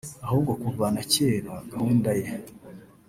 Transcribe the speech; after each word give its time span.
ahubwo 0.25 0.51
kuva 0.61 0.85
na 0.95 1.03
cyera 1.11 1.53
gahunda 1.71 2.09
ye 2.19 2.27